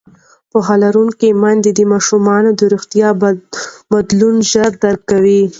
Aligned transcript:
پوهه 0.51 0.75
لرونکې 0.83 1.29
میندې 1.41 1.71
د 1.75 1.79
ماشومانو 1.93 2.49
د 2.59 2.61
روغتیا 2.73 3.07
بدلون 3.91 4.35
ژر 4.51 4.71
درک 4.83 5.01
کوي. 5.11 5.41